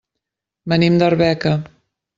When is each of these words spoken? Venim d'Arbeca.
Venim 0.73 0.97
d'Arbeca. 1.03 1.57